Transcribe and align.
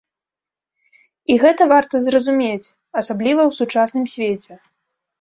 І 1.33 1.35
гэта 1.43 1.63
варта 1.73 1.95
зразумець, 2.07 2.71
асабліва 3.05 3.41
ў 3.49 3.63
сучасным 3.63 4.05
свеце. 4.19 4.53